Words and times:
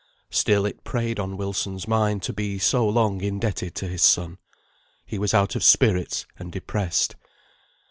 Still 0.31 0.65
it 0.65 0.83
preyed 0.83 1.19
on 1.19 1.37
Wilson's 1.37 1.87
mind 1.87 2.23
to 2.23 2.33
be 2.33 2.57
so 2.57 2.89
long 2.89 3.21
indebted 3.21 3.75
to 3.75 3.87
his 3.87 4.01
son. 4.01 4.39
He 5.05 5.19
was 5.19 5.35
out 5.35 5.55
of 5.55 5.63
spirits 5.63 6.25
and 6.39 6.51
depressed. 6.51 7.15